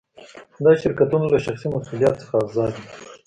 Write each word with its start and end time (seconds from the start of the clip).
دا 0.63 0.71
شرکتونه 0.81 1.25
له 1.33 1.39
شخصي 1.45 1.67
مسوولیت 1.73 2.15
څخه 2.21 2.35
آزاد 2.45 2.71
وي. 2.77 2.89